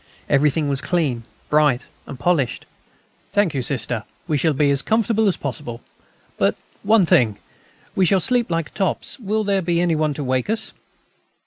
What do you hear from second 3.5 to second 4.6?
you, Sister; we shall